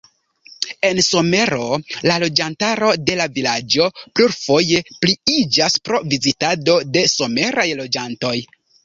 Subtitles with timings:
[0.87, 1.65] En somero
[2.11, 8.35] la loĝantaro de la vilaĝo plurfoje pliiĝas pro vizitado de someraj loĝantoj.